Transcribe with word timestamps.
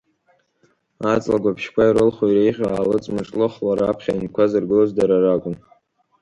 Аҵлагәаԥшьқәа 1.13 1.83
ирылху 1.87 2.25
иреиӷьу 2.29 2.67
аалыҵ 2.69 3.05
мыҿлыхла 3.13 3.71
раԥхьа 3.79 4.11
аҩнқәа 4.13 4.43
зыргылоз 4.51 4.89
дара 4.97 5.17
ракәын. 5.25 5.55